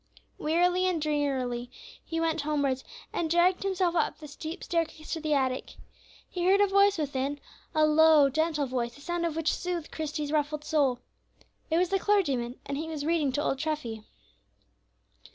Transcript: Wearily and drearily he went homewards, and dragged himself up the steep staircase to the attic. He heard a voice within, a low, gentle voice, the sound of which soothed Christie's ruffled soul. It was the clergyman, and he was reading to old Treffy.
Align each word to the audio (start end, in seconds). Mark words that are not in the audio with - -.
Wearily 0.39 0.87
and 0.87 0.99
drearily 0.99 1.69
he 2.03 2.19
went 2.19 2.41
homewards, 2.41 2.83
and 3.13 3.29
dragged 3.29 3.61
himself 3.61 3.93
up 3.95 4.17
the 4.17 4.27
steep 4.27 4.63
staircase 4.63 5.13
to 5.13 5.19
the 5.21 5.35
attic. 5.35 5.75
He 6.27 6.43
heard 6.43 6.59
a 6.59 6.65
voice 6.65 6.97
within, 6.97 7.39
a 7.75 7.85
low, 7.85 8.27
gentle 8.27 8.65
voice, 8.65 8.95
the 8.95 9.01
sound 9.01 9.27
of 9.27 9.35
which 9.35 9.53
soothed 9.53 9.91
Christie's 9.91 10.31
ruffled 10.31 10.63
soul. 10.63 11.01
It 11.69 11.77
was 11.77 11.89
the 11.89 11.99
clergyman, 11.99 12.59
and 12.65 12.79
he 12.79 12.87
was 12.89 13.05
reading 13.05 13.31
to 13.33 13.43
old 13.43 13.59
Treffy. 13.59 14.01